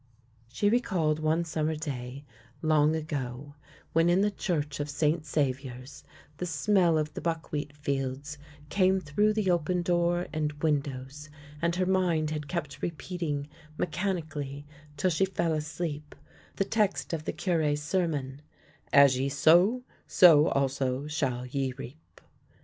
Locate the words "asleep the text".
15.53-17.13